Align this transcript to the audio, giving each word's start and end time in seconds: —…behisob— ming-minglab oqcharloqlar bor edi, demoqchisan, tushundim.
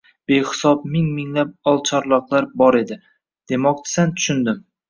—…behisob— 0.29 0.85
ming-minglab 0.95 1.51
oqcharloqlar 1.73 2.49
bor 2.65 2.81
edi, 2.83 3.01
demoqchisan, 3.53 4.19
tushundim. 4.21 4.63